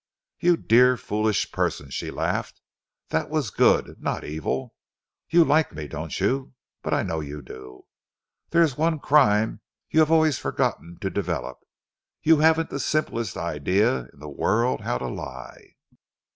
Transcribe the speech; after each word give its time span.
"You 0.39 0.57
dear, 0.57 0.97
foolish 0.97 1.51
person," 1.51 1.91
she 1.91 2.09
laughed, 2.09 2.59
"that 3.09 3.29
was 3.29 3.51
good, 3.51 4.01
not 4.01 4.23
evil. 4.23 4.73
You 5.29 5.43
like 5.43 5.73
me, 5.75 5.87
don't 5.87 6.19
you? 6.19 6.55
But 6.81 6.95
I 6.95 7.03
know 7.03 7.19
you 7.19 7.43
do. 7.43 7.85
There 8.49 8.63
is 8.63 8.75
one 8.79 8.97
crime 8.97 9.61
you 9.91 9.99
have 9.99 10.09
always 10.11 10.39
forgotten 10.39 10.97
to 11.01 11.11
develop 11.11 11.59
you 12.23 12.37
haven't 12.39 12.71
the 12.71 12.79
simplest 12.79 13.37
idea 13.37 14.07
in 14.11 14.17
the 14.17 14.27
world 14.27 14.81
how 14.81 14.97
to 14.97 15.07
lie." 15.07 15.75